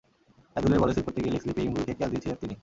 তাইজুলের 0.53 0.81
বলে 0.81 0.93
সুইপ 0.95 1.05
করতে 1.07 1.19
গিয়ে 1.23 1.33
লেগ 1.33 1.43
স্লিপে 1.43 1.61
ইমরুলকে 1.67 1.93
ক্যাচ 1.99 2.09
দিয়েছেন 2.11 2.33
তিনি। 2.41 2.53